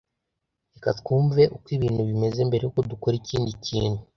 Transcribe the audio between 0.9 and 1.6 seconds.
twumve